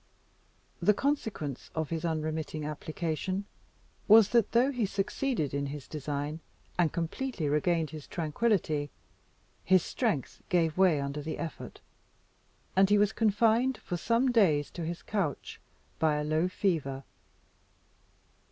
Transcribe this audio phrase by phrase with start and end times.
[0.81, 3.45] The consequence of his unremitting application
[4.07, 6.39] was that, though he succeeded in his design
[6.79, 8.89] and completely regained his tranquillity,
[9.63, 11.81] his strength gave way under the effort,
[12.75, 15.61] and he was confined for some days to his couch
[15.99, 17.03] by a low fever.